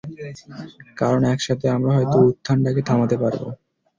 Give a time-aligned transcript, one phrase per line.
[0.97, 3.47] কারন একসাথে আমরা হয়তো উত্থানটাকে থামাতে পারবো।